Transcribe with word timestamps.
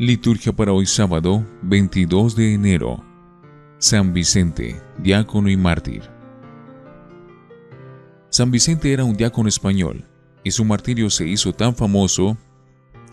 Liturgia 0.00 0.50
para 0.50 0.72
hoy 0.72 0.86
sábado 0.86 1.46
22 1.60 2.34
de 2.34 2.54
enero. 2.54 3.04
San 3.76 4.14
Vicente, 4.14 4.80
diácono 4.96 5.50
y 5.50 5.58
mártir. 5.58 6.04
San 8.30 8.50
Vicente 8.50 8.94
era 8.94 9.04
un 9.04 9.14
diácono 9.14 9.50
español 9.50 10.06
y 10.42 10.52
su 10.52 10.64
martirio 10.64 11.10
se 11.10 11.28
hizo 11.28 11.52
tan 11.52 11.76
famoso 11.76 12.38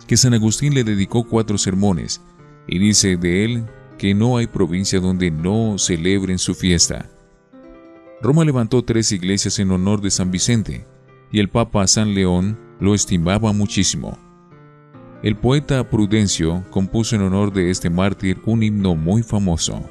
que 0.07 0.15
San 0.15 0.33
Agustín 0.33 0.73
le 0.73 0.85
dedicó 0.85 1.27
cuatro 1.27 1.57
sermones 1.57 2.21
y 2.69 2.79
dice 2.79 3.17
de 3.17 3.43
él 3.43 3.65
que 3.97 4.13
no 4.13 4.37
hay 4.37 4.47
provincia 4.47 5.01
donde 5.01 5.29
no 5.29 5.77
celebren 5.77 6.39
su 6.39 6.55
fiesta. 6.55 7.09
Roma 8.21 8.45
levantó 8.45 8.81
tres 8.81 9.11
iglesias 9.11 9.59
en 9.59 9.71
honor 9.71 9.99
de 9.99 10.09
San 10.09 10.31
Vicente 10.31 10.85
y 11.33 11.41
el 11.41 11.49
Papa 11.49 11.85
San 11.85 12.13
León 12.13 12.57
lo 12.79 12.95
estimaba 12.95 13.51
muchísimo. 13.51 14.17
El 15.23 15.35
poeta 15.35 15.83
Prudencio 15.89 16.63
compuso 16.69 17.15
en 17.15 17.23
honor 17.23 17.51
de 17.51 17.71
este 17.71 17.89
mártir 17.89 18.39
un 18.45 18.61
himno 18.61 18.95
muy 18.95 19.23
famoso. 19.23 19.83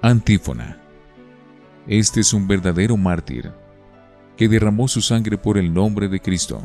Antífona. 0.00 0.80
Este 1.86 2.20
es 2.20 2.32
un 2.32 2.48
verdadero 2.48 2.96
mártir 2.96 3.52
que 4.36 4.48
derramó 4.48 4.88
su 4.88 5.00
sangre 5.00 5.38
por 5.38 5.58
el 5.58 5.72
nombre 5.72 6.08
de 6.08 6.20
Cristo. 6.20 6.60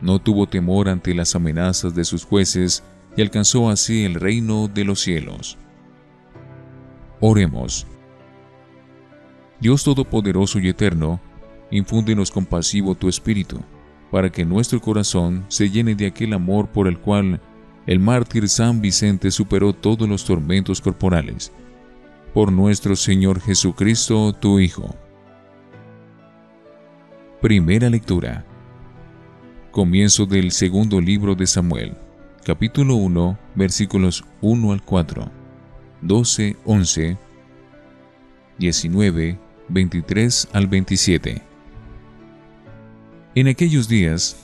No 0.00 0.18
tuvo 0.18 0.46
temor 0.46 0.88
ante 0.88 1.14
las 1.14 1.34
amenazas 1.34 1.94
de 1.94 2.04
sus 2.04 2.24
jueces 2.24 2.82
y 3.16 3.22
alcanzó 3.22 3.70
así 3.70 4.04
el 4.04 4.14
reino 4.14 4.68
de 4.68 4.84
los 4.84 5.00
cielos. 5.00 5.56
Oremos. 7.20 7.86
Dios 9.58 9.84
Todopoderoso 9.84 10.58
y 10.58 10.68
Eterno, 10.68 11.20
infúndenos 11.70 12.30
compasivo 12.30 12.94
tu 12.94 13.08
Espíritu, 13.08 13.60
para 14.10 14.30
que 14.30 14.44
nuestro 14.44 14.80
corazón 14.80 15.46
se 15.48 15.70
llene 15.70 15.94
de 15.94 16.06
aquel 16.06 16.34
amor 16.34 16.68
por 16.68 16.88
el 16.88 16.98
cual 16.98 17.40
el 17.86 18.00
mártir 18.00 18.48
San 18.48 18.80
Vicente 18.82 19.30
superó 19.30 19.72
todos 19.72 20.08
los 20.08 20.24
tormentos 20.24 20.80
corporales. 20.80 21.52
Por 22.34 22.52
nuestro 22.52 22.96
Señor 22.96 23.40
Jesucristo, 23.40 24.34
tu 24.34 24.58
Hijo 24.58 24.94
Primera 27.40 27.90
lectura. 27.90 28.46
Comienzo 29.70 30.24
del 30.24 30.52
segundo 30.52 31.02
libro 31.02 31.34
de 31.34 31.46
Samuel, 31.46 31.94
capítulo 32.42 32.94
1, 32.94 33.38
versículos 33.54 34.24
1 34.40 34.72
al 34.72 34.82
4, 34.82 35.30
12, 36.00 36.56
11, 36.64 37.18
19, 38.56 39.38
23 39.68 40.48
al 40.54 40.66
27. 40.66 41.42
En 43.34 43.48
aquellos 43.48 43.86
días, 43.86 44.38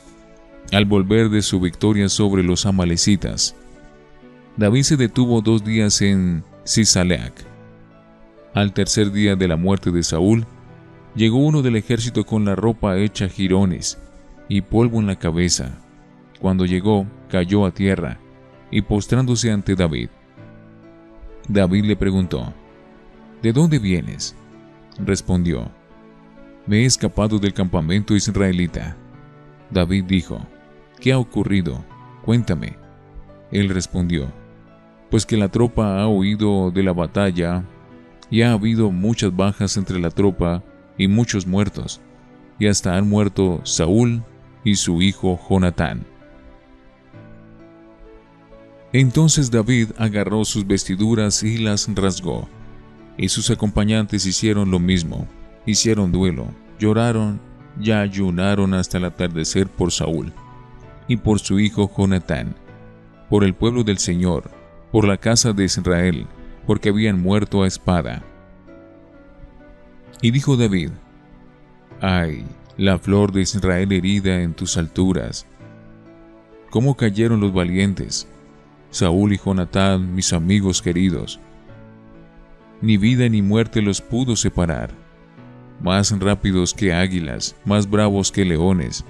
al 0.70 0.84
volver 0.84 1.30
de 1.30 1.40
su 1.40 1.60
victoria 1.60 2.10
sobre 2.10 2.42
los 2.42 2.66
amalecitas, 2.66 3.56
David 4.58 4.82
se 4.82 4.98
detuvo 4.98 5.40
dos 5.40 5.64
días 5.64 6.02
en 6.02 6.44
Sisaleac. 6.64 7.32
Al 8.52 8.74
tercer 8.74 9.10
día 9.12 9.34
de 9.34 9.48
la 9.48 9.56
muerte 9.56 9.90
de 9.90 10.02
Saúl, 10.02 10.46
Llegó 11.14 11.38
uno 11.38 11.60
del 11.60 11.76
ejército 11.76 12.24
con 12.24 12.44
la 12.44 12.54
ropa 12.54 12.96
hecha 12.96 13.28
jirones 13.28 13.98
y 14.48 14.62
polvo 14.62 14.98
en 14.98 15.06
la 15.06 15.16
cabeza. 15.16 15.78
Cuando 16.40 16.64
llegó, 16.64 17.06
cayó 17.28 17.66
a 17.66 17.70
tierra 17.70 18.18
y 18.70 18.80
postrándose 18.82 19.50
ante 19.50 19.74
David. 19.74 20.08
David 21.48 21.84
le 21.84 21.96
preguntó, 21.96 22.54
¿De 23.42 23.52
dónde 23.52 23.78
vienes? 23.78 24.34
Respondió, 24.98 25.70
Me 26.66 26.78
he 26.78 26.84
escapado 26.86 27.38
del 27.38 27.52
campamento 27.52 28.16
israelita. 28.16 28.96
David 29.70 30.04
dijo, 30.04 30.40
¿Qué 30.98 31.12
ha 31.12 31.18
ocurrido? 31.18 31.84
Cuéntame. 32.24 32.76
Él 33.50 33.68
respondió, 33.68 34.32
Pues 35.10 35.26
que 35.26 35.36
la 35.36 35.48
tropa 35.48 36.00
ha 36.00 36.08
huido 36.08 36.70
de 36.70 36.82
la 36.82 36.92
batalla 36.92 37.64
y 38.30 38.40
ha 38.40 38.52
habido 38.52 38.90
muchas 38.90 39.34
bajas 39.36 39.76
entre 39.76 40.00
la 40.00 40.10
tropa 40.10 40.62
y 41.02 41.08
muchos 41.08 41.48
muertos, 41.48 42.00
y 42.60 42.68
hasta 42.68 42.96
han 42.96 43.08
muerto 43.08 43.60
Saúl 43.64 44.22
y 44.62 44.76
su 44.76 45.02
hijo 45.02 45.40
Jonatán. 45.48 46.06
Entonces 48.92 49.50
David 49.50 49.88
agarró 49.98 50.44
sus 50.44 50.64
vestiduras 50.64 51.42
y 51.42 51.58
las 51.58 51.92
rasgó, 51.92 52.48
y 53.16 53.28
sus 53.30 53.50
acompañantes 53.50 54.26
hicieron 54.26 54.70
lo 54.70 54.78
mismo, 54.78 55.26
hicieron 55.66 56.12
duelo, 56.12 56.46
lloraron 56.78 57.40
y 57.80 57.90
ayunaron 57.90 58.72
hasta 58.74 58.98
el 58.98 59.06
atardecer 59.06 59.66
por 59.66 59.90
Saúl 59.90 60.32
y 61.08 61.16
por 61.16 61.40
su 61.40 61.58
hijo 61.58 61.90
Jonatán, 61.98 62.54
por 63.28 63.42
el 63.42 63.54
pueblo 63.54 63.82
del 63.82 63.98
Señor, 63.98 64.52
por 64.92 65.04
la 65.04 65.16
casa 65.16 65.52
de 65.52 65.64
Israel, 65.64 66.28
porque 66.64 66.90
habían 66.90 67.20
muerto 67.20 67.64
a 67.64 67.66
espada. 67.66 68.22
Y 70.22 70.30
dijo 70.30 70.56
David, 70.56 70.90
Ay, 72.00 72.44
la 72.76 72.96
flor 72.98 73.32
de 73.32 73.42
Israel 73.42 73.92
herida 73.92 74.40
en 74.40 74.54
tus 74.54 74.76
alturas. 74.76 75.46
¿Cómo 76.70 76.96
cayeron 76.96 77.40
los 77.40 77.52
valientes? 77.52 78.28
Saúl 78.90 79.32
y 79.32 79.38
Jonatán, 79.38 80.14
mis 80.14 80.32
amigos 80.32 80.80
queridos. 80.80 81.40
Ni 82.80 82.96
vida 82.96 83.28
ni 83.28 83.42
muerte 83.42 83.82
los 83.82 84.00
pudo 84.00 84.36
separar. 84.36 84.90
Más 85.80 86.16
rápidos 86.16 86.72
que 86.72 86.94
águilas, 86.94 87.56
más 87.64 87.90
bravos 87.90 88.30
que 88.30 88.44
leones. 88.44 89.04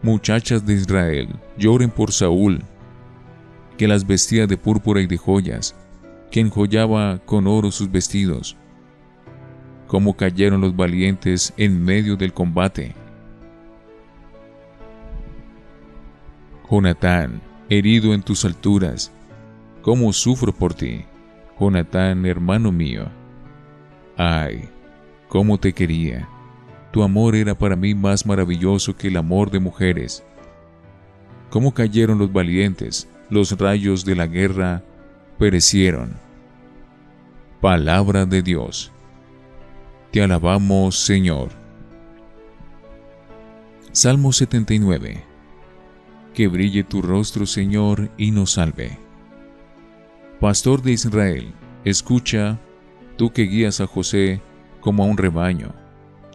Muchachas 0.00 0.64
de 0.64 0.74
Israel, 0.74 1.28
lloren 1.58 1.90
por 1.90 2.12
Saúl, 2.12 2.62
que 3.76 3.88
las 3.88 4.06
vestía 4.06 4.46
de 4.46 4.56
púrpura 4.56 5.00
y 5.00 5.08
de 5.08 5.16
joyas, 5.16 5.74
que 6.30 6.38
enjollaba 6.38 7.18
con 7.24 7.48
oro 7.48 7.72
sus 7.72 7.90
vestidos 7.90 8.56
cómo 9.94 10.16
cayeron 10.16 10.60
los 10.60 10.74
valientes 10.74 11.54
en 11.56 11.84
medio 11.84 12.16
del 12.16 12.32
combate. 12.32 12.96
Jonatán, 16.68 17.40
herido 17.70 18.12
en 18.12 18.20
tus 18.20 18.44
alturas, 18.44 19.12
cómo 19.82 20.12
sufro 20.12 20.52
por 20.52 20.74
ti, 20.74 21.04
Jonatán, 21.60 22.26
hermano 22.26 22.72
mío. 22.72 23.04
Ay, 24.16 24.68
cómo 25.28 25.58
te 25.58 25.72
quería. 25.72 26.28
Tu 26.90 27.04
amor 27.04 27.36
era 27.36 27.56
para 27.56 27.76
mí 27.76 27.94
más 27.94 28.26
maravilloso 28.26 28.96
que 28.96 29.06
el 29.06 29.16
amor 29.16 29.52
de 29.52 29.60
mujeres. 29.60 30.24
Cómo 31.50 31.72
cayeron 31.72 32.18
los 32.18 32.32
valientes, 32.32 33.08
los 33.30 33.56
rayos 33.56 34.04
de 34.04 34.16
la 34.16 34.26
guerra 34.26 34.82
perecieron. 35.38 36.14
Palabra 37.60 38.26
de 38.26 38.42
Dios. 38.42 38.90
Te 40.14 40.22
alabamos, 40.22 40.96
Señor. 40.96 41.48
Salmo 43.90 44.32
79. 44.32 45.24
Que 46.32 46.46
brille 46.46 46.84
tu 46.84 47.02
rostro, 47.02 47.46
Señor, 47.46 48.12
y 48.16 48.30
nos 48.30 48.52
salve. 48.52 48.96
Pastor 50.38 50.82
de 50.82 50.92
Israel, 50.92 51.52
escucha, 51.84 52.60
tú 53.16 53.32
que 53.32 53.42
guías 53.42 53.80
a 53.80 53.88
José 53.88 54.40
como 54.80 55.02
a 55.02 55.06
un 55.06 55.16
rebaño, 55.16 55.74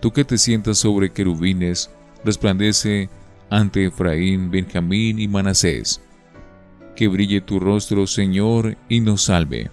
tú 0.01 0.11
que 0.11 0.25
te 0.25 0.37
sientas 0.37 0.79
sobre 0.79 1.13
querubines, 1.13 1.89
resplandece 2.25 3.09
ante 3.49 3.85
Efraín, 3.85 4.51
Benjamín 4.51 5.19
y 5.19 5.29
Manasés. 5.29 6.01
Que 6.97 7.07
brille 7.07 7.39
tu 7.39 7.61
rostro, 7.61 8.07
Señor, 8.07 8.75
y 8.89 8.99
nos 8.99 9.21
salve. 9.21 9.71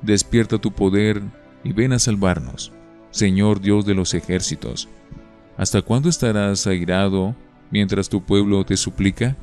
Despierta 0.00 0.56
tu 0.56 0.72
poder 0.72 1.41
y 1.64 1.72
ven 1.72 1.92
a 1.92 1.98
salvarnos, 1.98 2.72
Señor 3.10 3.60
Dios 3.60 3.84
de 3.86 3.94
los 3.94 4.14
ejércitos. 4.14 4.88
¿Hasta 5.56 5.82
cuándo 5.82 6.08
estarás 6.08 6.66
airado 6.66 7.36
mientras 7.70 8.08
tu 8.08 8.24
pueblo 8.24 8.64
te 8.64 8.76
suplica? 8.76 9.36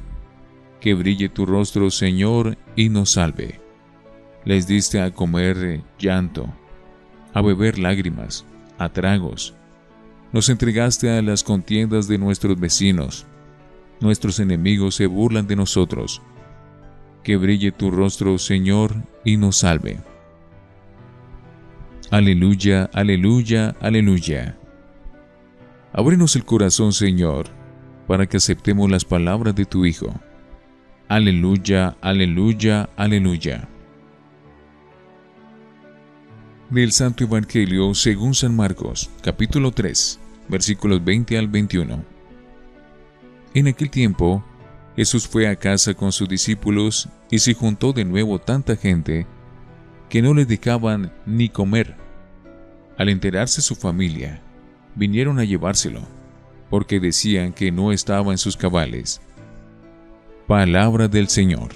Que 0.81 0.94
brille 0.94 1.30
tu 1.30 1.45
rostro, 1.45 1.92
Señor, 1.92 2.57
y 2.75 2.89
nos 2.89 3.12
salve. 3.12 3.60
Les 4.45 4.68
diste 4.68 5.01
a 5.01 5.12
comer 5.12 5.81
llanto, 6.00 6.51
a 7.33 7.42
beber 7.42 7.77
lágrimas, 7.77 8.45
a 8.77 8.89
tragos. 8.89 9.54
Nos 10.31 10.50
entregaste 10.50 11.10
a 11.10 11.22
las 11.22 11.44
contiendas 11.44 12.07
de 12.07 12.18
nuestros 12.18 12.60
vecinos. 12.60 13.25
Nuestros 14.00 14.39
enemigos 14.39 14.95
se 14.95 15.07
burlan 15.07 15.48
de 15.48 15.56
nosotros. 15.56 16.22
Que 17.24 17.36
brille 17.36 17.72
tu 17.72 17.92
rostro, 17.92 18.38
Señor, 18.38 18.95
y 19.25 19.38
nos 19.38 19.57
salve. 19.57 20.00
Aleluya, 22.11 22.89
aleluya, 22.91 23.75
aleluya. 23.79 24.57
Ábrenos 25.94 26.35
el 26.35 26.44
corazón, 26.44 26.91
Señor, 26.91 27.50
para 28.07 28.25
que 28.25 28.38
aceptemos 28.38 28.89
las 28.89 29.06
palabras 29.06 29.53
de 29.53 29.65
tu 29.65 29.85
Hijo. 29.85 30.11
Aleluya, 31.07 31.97
aleluya, 32.01 32.89
aleluya. 32.95 33.69
Del 36.71 36.91
Santo 36.91 37.25
Evangelio 37.25 37.94
según 37.94 38.33
San 38.33 38.55
Marcos, 38.55 39.12
capítulo 39.21 39.71
3, 39.71 40.19
versículos 40.47 41.03
20 41.05 41.38
al 41.38 41.47
21. 41.47 42.03
En 43.53 43.67
aquel 43.67 43.91
tiempo, 43.91 44.44
Jesús 44.95 45.27
fue 45.27 45.47
a 45.47 45.55
casa 45.55 45.94
con 45.94 46.12
sus 46.12 46.27
discípulos 46.27 47.07
y 47.29 47.38
se 47.38 47.53
juntó 47.53 47.94
de 47.94 48.03
nuevo 48.03 48.39
tanta 48.39 48.75
gente 48.75 49.27
que 50.09 50.21
no 50.21 50.33
le 50.33 50.45
dejaban 50.45 51.13
ni 51.25 51.50
comer. 51.50 51.95
Al 52.97 53.09
enterarse 53.09 53.61
su 53.61 53.75
familia, 53.75 54.41
vinieron 54.95 55.39
a 55.39 55.44
llevárselo, 55.44 56.01
porque 56.69 57.00
decían 57.00 57.53
que 57.53 57.71
no 57.71 57.91
estaba 57.91 58.31
en 58.31 58.38
sus 58.38 58.57
cabales. 58.57 59.21
Palabra 60.47 61.07
del 61.07 61.29
Señor. 61.29 61.69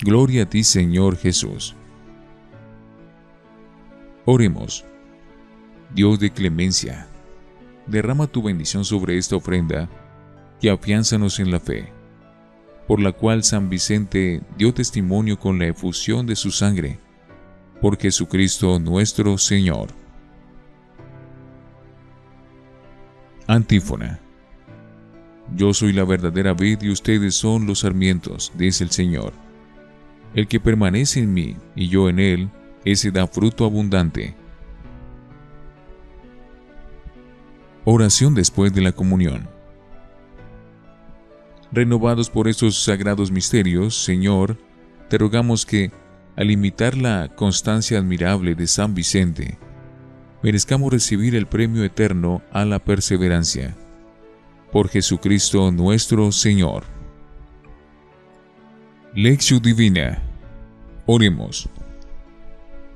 Gloria 0.00 0.42
a 0.42 0.46
ti, 0.46 0.64
Señor 0.64 1.16
Jesús. 1.16 1.76
Oremos. 4.24 4.84
Dios 5.94 6.20
de 6.20 6.30
clemencia, 6.30 7.08
derrama 7.86 8.26
tu 8.26 8.42
bendición 8.42 8.84
sobre 8.84 9.18
esta 9.18 9.36
ofrenda 9.36 9.88
y 10.60 10.68
afiánzanos 10.68 11.40
en 11.40 11.50
la 11.50 11.58
fe, 11.58 11.92
por 12.90 12.98
la 12.98 13.12
cual 13.12 13.44
San 13.44 13.68
Vicente 13.68 14.40
dio 14.58 14.74
testimonio 14.74 15.38
con 15.38 15.60
la 15.60 15.68
efusión 15.68 16.26
de 16.26 16.34
su 16.34 16.50
sangre, 16.50 16.98
por 17.80 17.96
Jesucristo 17.96 18.80
nuestro 18.80 19.38
Señor. 19.38 19.90
Antífona. 23.46 24.18
Yo 25.54 25.72
soy 25.72 25.92
la 25.92 26.02
verdadera 26.02 26.52
vid 26.52 26.82
y 26.82 26.90
ustedes 26.90 27.36
son 27.36 27.64
los 27.64 27.78
sarmientos, 27.78 28.50
dice 28.56 28.82
el 28.82 28.90
Señor. 28.90 29.34
El 30.34 30.48
que 30.48 30.58
permanece 30.58 31.20
en 31.20 31.32
mí 31.32 31.56
y 31.76 31.86
yo 31.86 32.08
en 32.08 32.18
él, 32.18 32.50
ese 32.84 33.12
da 33.12 33.28
fruto 33.28 33.64
abundante. 33.64 34.34
Oración 37.84 38.34
después 38.34 38.74
de 38.74 38.80
la 38.80 38.90
comunión. 38.90 39.59
Renovados 41.72 42.30
por 42.30 42.48
estos 42.48 42.82
sagrados 42.82 43.30
misterios, 43.30 44.02
Señor, 44.02 44.56
te 45.08 45.18
rogamos 45.18 45.64
que, 45.64 45.92
al 46.36 46.50
imitar 46.50 46.96
la 46.96 47.28
constancia 47.34 47.98
admirable 47.98 48.54
de 48.54 48.66
San 48.66 48.94
Vicente, 48.94 49.58
merezcamos 50.42 50.92
recibir 50.92 51.36
el 51.36 51.46
premio 51.46 51.84
eterno 51.84 52.42
a 52.52 52.64
la 52.64 52.78
perseverancia. 52.80 53.76
Por 54.72 54.88
Jesucristo 54.88 55.70
nuestro 55.70 56.32
Señor. 56.32 56.84
Lección 59.14 59.60
Divina. 59.60 60.22
Oremos. 61.06 61.68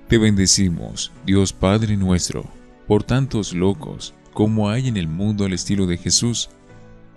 Te 0.08 0.18
bendecimos, 0.18 1.12
Dios 1.24 1.52
Padre 1.52 1.96
nuestro, 1.96 2.44
por 2.86 3.02
tantos 3.02 3.54
locos 3.54 4.14
como 4.32 4.68
hay 4.68 4.88
en 4.88 4.96
el 4.96 5.08
mundo 5.08 5.44
al 5.44 5.52
estilo 5.52 5.86
de 5.86 5.96
Jesús, 5.96 6.50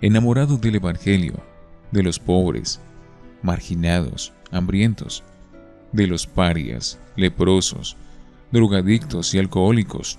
enamorados 0.00 0.60
del 0.60 0.76
Evangelio, 0.76 1.34
de 1.90 2.02
los 2.02 2.18
pobres, 2.18 2.80
marginados, 3.42 4.32
hambrientos, 4.50 5.24
de 5.92 6.06
los 6.06 6.26
parias, 6.26 6.98
leprosos, 7.16 7.96
drogadictos 8.52 9.34
y 9.34 9.38
alcohólicos, 9.38 10.18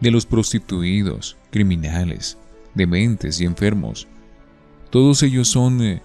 de 0.00 0.10
los 0.10 0.26
prostituidos, 0.26 1.36
criminales, 1.50 2.38
dementes 2.74 3.40
y 3.40 3.44
enfermos. 3.44 4.06
Todos 4.90 5.22
ellos 5.22 5.48
son 5.48 5.82
eh, 5.82 6.02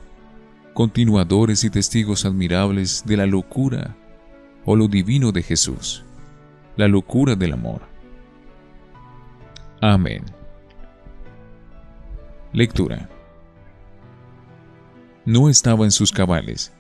continuadores 0.74 1.64
y 1.64 1.70
testigos 1.70 2.26
admirables 2.26 3.04
de 3.06 3.18
la 3.18 3.26
locura 3.26 3.96
o 4.66 4.76
lo 4.76 4.88
divino 4.88 5.32
de 5.32 5.44
Jesús, 5.44 6.04
la 6.78 6.88
locura 6.88 7.36
del 7.36 7.54
amor. 7.54 7.82
Amén. 9.82 10.24
Lectura. 12.52 13.10
No 15.30 15.48
estaba 15.48 15.86
en 15.86 15.92
sus 15.92 16.12
cabales. 16.12 16.74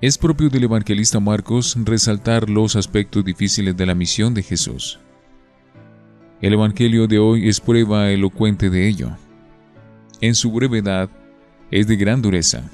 Es 0.00 0.16
propio 0.16 0.48
del 0.48 0.62
evangelista 0.62 1.18
Marcos 1.18 1.76
resaltar 1.84 2.48
los 2.48 2.76
aspectos 2.76 3.24
difíciles 3.24 3.76
de 3.76 3.86
la 3.86 3.96
misión 3.96 4.34
de 4.34 4.44
Jesús. 4.44 5.00
El 6.40 6.52
Evangelio 6.52 7.08
de 7.08 7.18
hoy 7.18 7.48
es 7.48 7.58
prueba 7.60 8.12
elocuente 8.12 8.70
de 8.70 8.86
ello. 8.86 9.10
En 10.20 10.36
su 10.36 10.52
brevedad, 10.52 11.10
es 11.72 11.88
de 11.88 11.96
gran 11.96 12.22
dureza. 12.22 12.70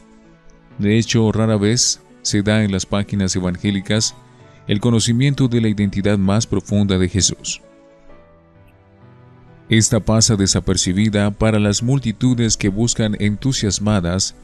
De 0.76 0.98
hecho, 0.98 1.32
rara 1.32 1.56
vez 1.56 2.02
se 2.20 2.42
da 2.42 2.62
en 2.64 2.70
las 2.70 2.84
páginas 2.84 3.34
evangélicas 3.34 4.14
el 4.68 4.78
conocimiento 4.78 5.48
de 5.48 5.62
la 5.62 5.68
identidad 5.68 6.18
más 6.18 6.46
profunda 6.46 6.98
de 6.98 7.08
Jesús. 7.08 7.62
Esta 9.72 10.00
pasa 10.00 10.36
desapercibida 10.36 11.30
para 11.30 11.58
las 11.58 11.82
multitudes 11.82 12.58
que 12.58 12.68
buscan 12.68 13.16
entusiasmadas 13.18 14.34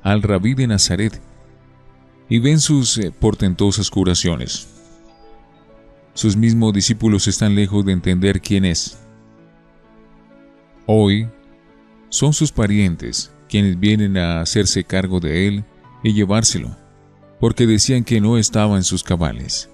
al 0.00 0.22
rabí 0.22 0.54
de 0.54 0.68
Nazaret 0.68 1.20
y 2.28 2.38
ven 2.38 2.60
sus 2.60 2.96
eh, 2.98 3.10
portentosas 3.10 3.90
curaciones. 3.90 4.68
Sus 6.14 6.36
mismos 6.36 6.72
discípulos 6.72 7.26
están 7.26 7.56
lejos 7.56 7.84
de 7.84 7.94
entender 7.94 8.40
quién 8.40 8.64
es. 8.64 8.96
Hoy 10.86 11.28
son 12.08 12.32
sus 12.32 12.52
parientes 12.52 13.32
quienes 13.48 13.80
vienen 13.80 14.16
a 14.16 14.40
hacerse 14.40 14.84
cargo 14.84 15.18
de 15.18 15.48
él 15.48 15.64
y 16.04 16.12
llevárselo, 16.12 16.76
porque 17.40 17.66
decían 17.66 18.04
que 18.04 18.20
no 18.20 18.38
estaba 18.38 18.76
en 18.76 18.84
sus 18.84 19.02
cabales. 19.02 19.68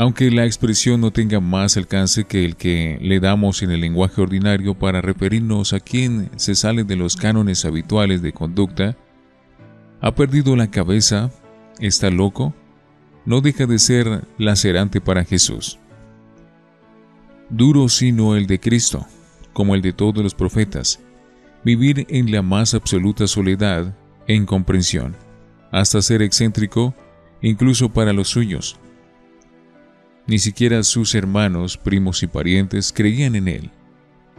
Aunque 0.00 0.30
la 0.30 0.46
expresión 0.46 1.00
no 1.00 1.10
tenga 1.10 1.40
más 1.40 1.76
alcance 1.76 2.22
que 2.22 2.44
el 2.44 2.54
que 2.54 2.98
le 3.02 3.18
damos 3.18 3.62
en 3.62 3.72
el 3.72 3.80
lenguaje 3.80 4.22
ordinario 4.22 4.74
para 4.74 5.00
referirnos 5.00 5.72
a 5.72 5.80
quien 5.80 6.30
se 6.36 6.54
sale 6.54 6.84
de 6.84 6.94
los 6.94 7.16
cánones 7.16 7.64
habituales 7.64 8.22
de 8.22 8.32
conducta, 8.32 8.96
ha 10.00 10.14
perdido 10.14 10.54
la 10.54 10.70
cabeza, 10.70 11.32
está 11.80 12.10
loco, 12.10 12.54
no 13.26 13.40
deja 13.40 13.66
de 13.66 13.80
ser 13.80 14.22
lacerante 14.38 15.00
para 15.00 15.24
Jesús. 15.24 15.80
Duro 17.50 17.88
sino 17.88 18.36
el 18.36 18.46
de 18.46 18.60
Cristo, 18.60 19.04
como 19.52 19.74
el 19.74 19.82
de 19.82 19.92
todos 19.92 20.22
los 20.22 20.34
profetas, 20.34 21.00
vivir 21.64 22.06
en 22.08 22.30
la 22.30 22.42
más 22.42 22.72
absoluta 22.72 23.26
soledad 23.26 23.96
e 24.28 24.34
incomprensión, 24.34 25.16
hasta 25.72 26.00
ser 26.02 26.22
excéntrico 26.22 26.94
incluso 27.42 27.88
para 27.88 28.12
los 28.12 28.28
suyos. 28.28 28.78
Ni 30.28 30.38
siquiera 30.38 30.82
sus 30.82 31.14
hermanos, 31.14 31.78
primos 31.78 32.22
y 32.22 32.26
parientes 32.26 32.92
creían 32.94 33.34
en 33.34 33.48
él, 33.48 33.70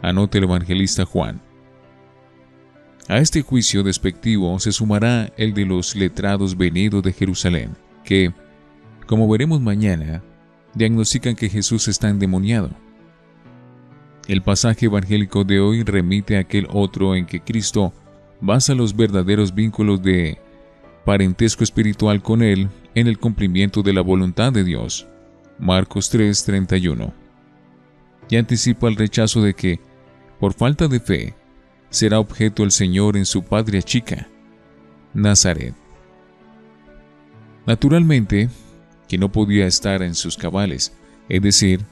anota 0.00 0.38
el 0.38 0.44
evangelista 0.44 1.04
Juan. 1.04 1.42
A 3.08 3.18
este 3.18 3.42
juicio 3.42 3.82
despectivo 3.82 4.56
se 4.60 4.70
sumará 4.70 5.32
el 5.36 5.52
de 5.52 5.66
los 5.66 5.96
letrados 5.96 6.56
venidos 6.56 7.02
de 7.02 7.12
Jerusalén, 7.12 7.70
que, 8.04 8.32
como 9.08 9.28
veremos 9.28 9.60
mañana, 9.60 10.22
diagnostican 10.74 11.34
que 11.34 11.48
Jesús 11.48 11.88
está 11.88 12.08
endemoniado. 12.08 12.70
El 14.28 14.42
pasaje 14.42 14.86
evangélico 14.86 15.42
de 15.42 15.58
hoy 15.58 15.82
remite 15.82 16.36
a 16.36 16.40
aquel 16.40 16.68
otro 16.70 17.16
en 17.16 17.26
que 17.26 17.40
Cristo 17.40 17.92
basa 18.40 18.76
los 18.76 18.94
verdaderos 18.94 19.52
vínculos 19.52 20.00
de 20.04 20.38
parentesco 21.04 21.64
espiritual 21.64 22.22
con 22.22 22.42
Él 22.42 22.68
en 22.94 23.08
el 23.08 23.18
cumplimiento 23.18 23.82
de 23.82 23.92
la 23.92 24.02
voluntad 24.02 24.52
de 24.52 24.62
Dios. 24.62 25.08
Marcos 25.60 26.10
3:31. 26.10 27.12
Y 28.30 28.36
anticipa 28.36 28.88
el 28.88 28.96
rechazo 28.96 29.42
de 29.42 29.52
que, 29.52 29.78
por 30.38 30.54
falta 30.54 30.88
de 30.88 31.00
fe, 31.00 31.34
será 31.90 32.18
objeto 32.18 32.64
el 32.64 32.70
Señor 32.70 33.16
en 33.16 33.26
su 33.26 33.42
patria 33.42 33.82
chica, 33.82 34.26
Nazaret. 35.12 35.74
Naturalmente, 37.66 38.48
que 39.06 39.18
no 39.18 39.30
podía 39.30 39.66
estar 39.66 40.02
en 40.02 40.14
sus 40.14 40.36
cabales, 40.36 40.94
es 41.28 41.42
decir, 41.42 41.84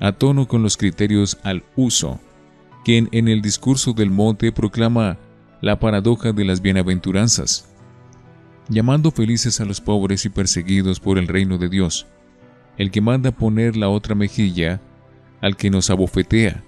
a 0.00 0.10
tono 0.12 0.48
con 0.48 0.62
los 0.62 0.76
criterios 0.76 1.38
al 1.44 1.62
uso, 1.76 2.18
quien 2.84 3.08
en 3.12 3.28
el 3.28 3.42
discurso 3.42 3.92
del 3.92 4.10
monte 4.10 4.50
proclama 4.50 5.18
la 5.60 5.78
paradoja 5.78 6.32
de 6.32 6.44
las 6.44 6.60
bienaventuranzas, 6.60 7.68
llamando 8.68 9.12
felices 9.12 9.60
a 9.60 9.64
los 9.64 9.80
pobres 9.80 10.24
y 10.24 10.30
perseguidos 10.30 10.98
por 10.98 11.16
el 11.16 11.28
reino 11.28 11.58
de 11.58 11.68
Dios, 11.68 12.06
el 12.78 12.90
que 12.90 13.00
manda 13.00 13.30
poner 13.30 13.76
la 13.76 13.88
otra 13.88 14.14
mejilla 14.14 14.80
al 15.40 15.56
que 15.56 15.70
nos 15.70 15.90
abofetea, 15.90 16.62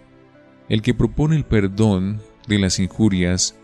el 0.68 0.82
que 0.82 0.94
propone 0.94 1.36
el 1.36 1.44
perdón 1.44 2.20
de 2.46 2.58
las 2.58 2.78
injurias 2.78 3.58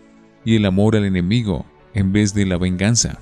y 0.45 0.57
el 0.57 0.65
amor 0.67 0.97
al 0.97 1.05
enemigo 1.05 1.67
en 1.95 2.13
vez 2.13 2.35
de 2.35 2.47
la 2.47 2.59
venganza. 2.59 3.19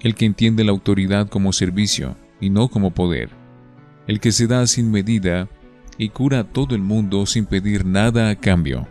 El 0.00 0.14
que 0.14 0.26
entiende 0.26 0.64
la 0.64 0.72
autoridad 0.72 1.28
como 1.28 1.52
servicio 1.52 2.16
y 2.40 2.50
no 2.50 2.68
como 2.68 2.92
poder. 2.92 3.30
El 4.06 4.20
que 4.20 4.32
se 4.32 4.46
da 4.46 4.66
sin 4.66 4.90
medida 4.90 5.48
y 5.96 6.10
cura 6.10 6.40
a 6.40 6.44
todo 6.44 6.74
el 6.74 6.82
mundo 6.82 7.26
sin 7.26 7.46
pedir 7.46 7.86
nada 7.86 8.28
a 8.28 8.36
cambio. 8.36 8.86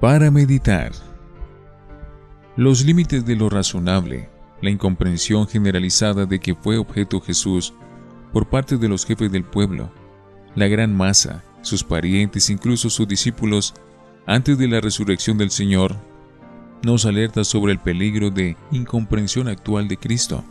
Para 0.00 0.30
meditar. 0.30 0.92
Los 2.54 2.84
límites 2.84 3.26
de 3.26 3.34
lo 3.34 3.48
razonable, 3.48 4.30
la 4.62 4.70
incomprensión 4.70 5.48
generalizada 5.48 6.24
de 6.24 6.38
que 6.38 6.54
fue 6.54 6.78
objeto 6.78 7.20
Jesús 7.20 7.74
por 8.32 8.48
parte 8.48 8.76
de 8.76 8.88
los 8.88 9.04
jefes 9.04 9.32
del 9.32 9.42
pueblo, 9.42 9.90
la 10.54 10.68
gran 10.68 10.96
masa, 10.96 11.42
sus 11.62 11.82
parientes, 11.82 12.48
incluso 12.48 12.90
sus 12.90 13.08
discípulos, 13.08 13.74
antes 14.24 14.56
de 14.56 14.68
la 14.68 14.80
resurrección 14.80 15.36
del 15.36 15.50
Señor, 15.50 15.96
nos 16.84 17.04
alerta 17.04 17.42
sobre 17.42 17.72
el 17.72 17.80
peligro 17.80 18.30
de 18.30 18.56
incomprensión 18.70 19.48
actual 19.48 19.88
de 19.88 19.96
Cristo. 19.96 20.44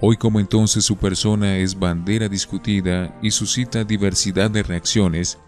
Hoy 0.00 0.16
como 0.16 0.40
entonces 0.40 0.86
su 0.86 0.96
persona 0.96 1.58
es 1.58 1.78
bandera 1.78 2.30
discutida 2.30 3.14
y 3.20 3.30
suscita 3.30 3.84
diversidad 3.84 4.50
de 4.50 4.62
reacciones, 4.62 5.38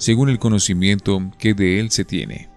según 0.00 0.30
el 0.30 0.38
conocimiento 0.38 1.30
que 1.38 1.52
de 1.52 1.78
él 1.78 1.90
se 1.90 2.06
tiene. 2.06 2.48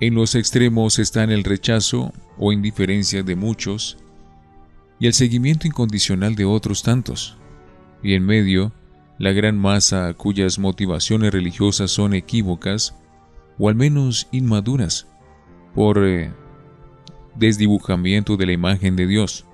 En 0.00 0.14
los 0.14 0.34
extremos 0.34 0.98
están 0.98 1.30
el 1.30 1.44
rechazo 1.44 2.14
o 2.38 2.50
indiferencia 2.50 3.22
de 3.22 3.36
muchos 3.36 3.98
y 4.98 5.06
el 5.06 5.12
seguimiento 5.12 5.66
incondicional 5.66 6.34
de 6.34 6.46
otros 6.46 6.82
tantos, 6.82 7.36
y 8.02 8.14
en 8.14 8.24
medio, 8.24 8.72
la 9.18 9.32
gran 9.32 9.58
masa 9.58 10.14
cuyas 10.14 10.58
motivaciones 10.58 11.30
religiosas 11.30 11.90
son 11.90 12.14
equívocas 12.14 12.94
o 13.58 13.68
al 13.68 13.74
menos 13.74 14.28
inmaduras 14.32 15.08
por 15.74 16.02
eh, 16.06 16.32
desdibujamiento 17.34 18.38
de 18.38 18.46
la 18.46 18.52
imagen 18.52 18.96
de 18.96 19.06
Dios. 19.06 19.44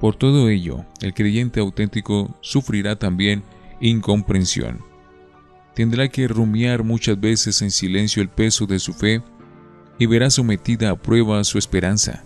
Por 0.00 0.16
todo 0.16 0.48
ello, 0.48 0.84
el 1.02 1.14
creyente 1.14 1.60
auténtico 1.60 2.36
sufrirá 2.40 2.98
también 2.98 3.44
incomprensión. 3.80 4.80
Tendrá 5.74 6.08
que 6.08 6.26
rumiar 6.26 6.82
muchas 6.82 7.20
veces 7.20 7.60
en 7.62 7.70
silencio 7.70 8.22
el 8.22 8.28
peso 8.28 8.66
de 8.66 8.78
su 8.78 8.92
fe 8.92 9.22
y 9.98 10.06
verá 10.06 10.30
sometida 10.30 10.90
a 10.90 10.96
prueba 10.96 11.42
su 11.44 11.58
esperanza. 11.58 12.24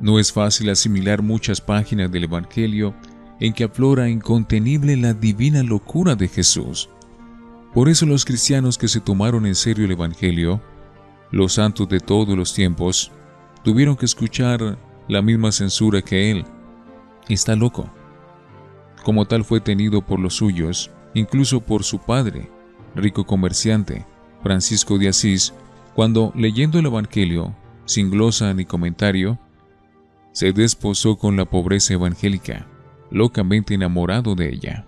No 0.00 0.18
es 0.18 0.32
fácil 0.32 0.70
asimilar 0.70 1.22
muchas 1.22 1.60
páginas 1.60 2.10
del 2.10 2.24
Evangelio 2.24 2.94
en 3.40 3.52
que 3.52 3.64
aflora 3.64 4.08
incontenible 4.08 4.96
la 4.96 5.14
divina 5.14 5.62
locura 5.62 6.14
de 6.14 6.28
Jesús. 6.28 6.88
Por 7.74 7.88
eso 7.88 8.06
los 8.06 8.24
cristianos 8.24 8.78
que 8.78 8.88
se 8.88 9.00
tomaron 9.00 9.46
en 9.46 9.54
serio 9.54 9.84
el 9.84 9.92
Evangelio, 9.92 10.60
los 11.30 11.54
santos 11.54 11.88
de 11.88 12.00
todos 12.00 12.36
los 12.36 12.54
tiempos, 12.54 13.10
tuvieron 13.62 13.96
que 13.96 14.06
escuchar 14.06 14.78
la 15.08 15.22
misma 15.22 15.52
censura 15.52 16.00
que 16.00 16.30
él. 16.30 16.44
Está 17.28 17.56
loco. 17.56 17.90
Como 19.08 19.24
tal 19.24 19.42
fue 19.42 19.60
tenido 19.60 20.02
por 20.02 20.20
los 20.20 20.34
suyos, 20.34 20.90
incluso 21.14 21.62
por 21.62 21.82
su 21.82 21.98
padre, 21.98 22.50
rico 22.94 23.24
comerciante, 23.24 24.04
Francisco 24.42 24.98
de 24.98 25.08
Asís, 25.08 25.54
cuando 25.94 26.30
leyendo 26.36 26.78
el 26.78 26.84
Evangelio, 26.84 27.56
sin 27.86 28.10
glosa 28.10 28.52
ni 28.52 28.66
comentario, 28.66 29.38
se 30.32 30.52
desposó 30.52 31.16
con 31.16 31.38
la 31.38 31.46
pobreza 31.46 31.94
evangélica, 31.94 32.66
locamente 33.10 33.72
enamorado 33.72 34.34
de 34.34 34.50
ella. 34.50 34.86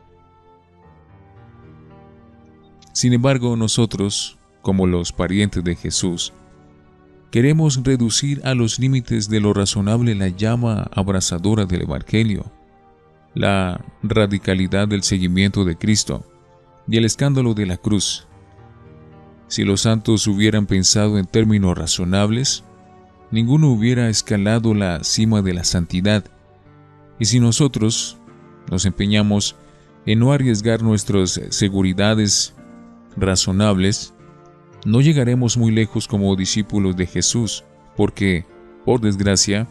Sin 2.92 3.14
embargo, 3.14 3.56
nosotros, 3.56 4.36
como 4.60 4.86
los 4.86 5.12
parientes 5.12 5.64
de 5.64 5.76
Jesús, 5.76 6.34
queremos 7.30 7.82
reducir 7.82 8.42
a 8.44 8.54
los 8.54 8.78
límites 8.78 9.30
de 9.30 9.40
lo 9.40 9.54
razonable 9.54 10.14
la 10.14 10.28
llama 10.28 10.90
abrasadora 10.92 11.64
del 11.64 11.84
Evangelio 11.84 12.59
la 13.34 13.84
radicalidad 14.02 14.88
del 14.88 15.02
seguimiento 15.02 15.64
de 15.64 15.76
Cristo 15.76 16.24
y 16.88 16.96
el 16.96 17.04
escándalo 17.04 17.54
de 17.54 17.66
la 17.66 17.76
cruz. 17.76 18.26
Si 19.48 19.64
los 19.64 19.82
santos 19.82 20.26
hubieran 20.26 20.66
pensado 20.66 21.18
en 21.18 21.26
términos 21.26 21.76
razonables, 21.76 22.64
ninguno 23.30 23.68
hubiera 23.68 24.08
escalado 24.08 24.74
la 24.74 25.02
cima 25.04 25.42
de 25.42 25.54
la 25.54 25.64
santidad. 25.64 26.24
Y 27.18 27.26
si 27.26 27.40
nosotros 27.40 28.18
nos 28.70 28.84
empeñamos 28.84 29.56
en 30.06 30.20
no 30.20 30.32
arriesgar 30.32 30.82
nuestras 30.82 31.40
seguridades 31.50 32.54
razonables, 33.16 34.14
no 34.84 35.00
llegaremos 35.00 35.56
muy 35.56 35.72
lejos 35.72 36.08
como 36.08 36.34
discípulos 36.36 36.96
de 36.96 37.06
Jesús, 37.06 37.64
porque, 37.96 38.46
por 38.84 39.00
desgracia, 39.00 39.68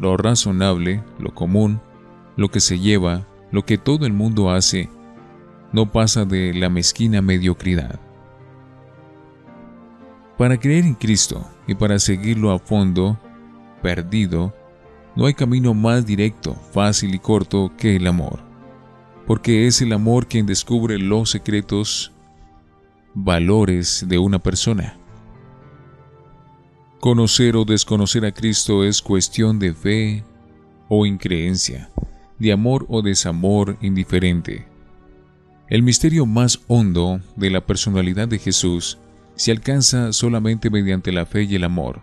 lo 0.00 0.16
razonable, 0.16 1.02
lo 1.18 1.34
común, 1.34 1.80
lo 2.38 2.52
que 2.52 2.60
se 2.60 2.78
lleva, 2.78 3.26
lo 3.50 3.66
que 3.66 3.78
todo 3.78 4.06
el 4.06 4.12
mundo 4.12 4.50
hace, 4.52 4.88
no 5.72 5.90
pasa 5.90 6.24
de 6.24 6.54
la 6.54 6.70
mezquina 6.70 7.20
mediocridad. 7.20 7.98
Para 10.38 10.56
creer 10.56 10.84
en 10.84 10.94
Cristo 10.94 11.44
y 11.66 11.74
para 11.74 11.98
seguirlo 11.98 12.52
a 12.52 12.60
fondo, 12.60 13.18
perdido, 13.82 14.54
no 15.16 15.26
hay 15.26 15.34
camino 15.34 15.74
más 15.74 16.06
directo, 16.06 16.54
fácil 16.54 17.12
y 17.12 17.18
corto 17.18 17.72
que 17.76 17.96
el 17.96 18.06
amor, 18.06 18.38
porque 19.26 19.66
es 19.66 19.82
el 19.82 19.92
amor 19.92 20.28
quien 20.28 20.46
descubre 20.46 20.96
los 20.96 21.30
secretos, 21.30 22.12
valores 23.14 24.04
de 24.06 24.16
una 24.16 24.38
persona. 24.38 24.96
Conocer 27.00 27.56
o 27.56 27.64
desconocer 27.64 28.24
a 28.24 28.30
Cristo 28.30 28.84
es 28.84 29.02
cuestión 29.02 29.58
de 29.58 29.74
fe 29.74 30.24
o 30.88 31.04
increencia 31.04 31.90
de 32.38 32.52
amor 32.52 32.86
o 32.88 33.02
desamor 33.02 33.76
indiferente. 33.80 34.66
El 35.68 35.82
misterio 35.82 36.24
más 36.24 36.60
hondo 36.68 37.20
de 37.36 37.50
la 37.50 37.66
personalidad 37.66 38.28
de 38.28 38.38
Jesús 38.38 38.98
se 39.34 39.50
alcanza 39.50 40.12
solamente 40.12 40.70
mediante 40.70 41.12
la 41.12 41.26
fe 41.26 41.42
y 41.42 41.54
el 41.54 41.64
amor, 41.64 42.00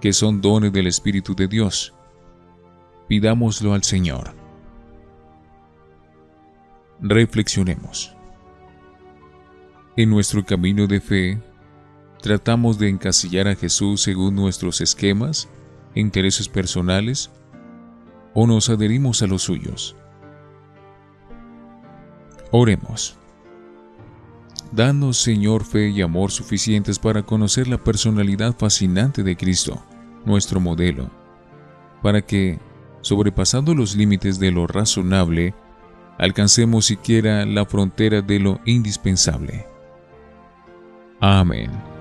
que 0.00 0.12
son 0.12 0.40
dones 0.40 0.72
del 0.72 0.86
Espíritu 0.86 1.34
de 1.34 1.48
Dios. 1.48 1.94
Pidámoslo 3.08 3.74
al 3.74 3.82
Señor. 3.82 4.34
Reflexionemos. 7.00 8.14
En 9.96 10.10
nuestro 10.10 10.44
camino 10.44 10.86
de 10.86 11.00
fe, 11.00 11.40
tratamos 12.20 12.78
de 12.78 12.88
encasillar 12.88 13.48
a 13.48 13.56
Jesús 13.56 14.02
según 14.02 14.34
nuestros 14.34 14.80
esquemas, 14.80 15.48
intereses 15.94 16.48
personales 16.48 17.30
o 18.34 18.46
nos 18.46 18.68
adherimos 18.68 19.22
a 19.22 19.26
los 19.26 19.42
suyos. 19.42 19.96
Oremos. 22.50 23.18
Danos, 24.72 25.18
Señor, 25.18 25.64
fe 25.64 25.90
y 25.90 26.00
amor 26.00 26.30
suficientes 26.30 26.98
para 26.98 27.22
conocer 27.22 27.68
la 27.68 27.76
personalidad 27.76 28.56
fascinante 28.56 29.22
de 29.22 29.36
Cristo, 29.36 29.82
nuestro 30.24 30.60
modelo, 30.60 31.10
para 32.02 32.22
que, 32.22 32.58
sobrepasando 33.02 33.74
los 33.74 33.94
límites 33.96 34.38
de 34.38 34.50
lo 34.50 34.66
razonable, 34.66 35.54
alcancemos 36.18 36.86
siquiera 36.86 37.44
la 37.44 37.66
frontera 37.66 38.22
de 38.22 38.38
lo 38.38 38.60
indispensable. 38.64 39.66
Amén. 41.20 41.91